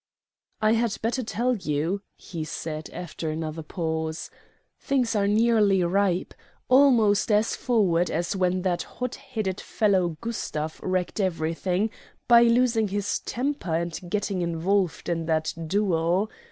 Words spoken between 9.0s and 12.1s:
headed fellow Gustav wrecked everything